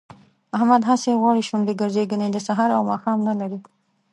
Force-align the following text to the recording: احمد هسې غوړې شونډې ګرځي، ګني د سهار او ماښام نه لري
احمد 0.55 0.81
هسې 0.89 1.11
غوړې 1.21 1.43
شونډې 1.49 1.73
ګرځي، 1.81 2.03
ګني 2.11 2.27
د 2.31 2.37
سهار 2.47 2.69
او 2.77 2.83
ماښام 2.91 3.19
نه 3.27 3.33
لري 3.39 3.59